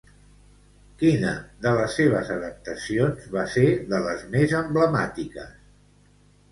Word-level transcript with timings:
Quina 1.01 1.33
de 1.67 1.73
les 1.81 1.99
seves 2.01 2.31
adaptacions 2.37 3.29
va 3.37 3.47
ser 3.59 3.67
de 3.93 4.03
les 4.09 4.27
més 4.37 4.59
emblemàtiques? 4.65 5.55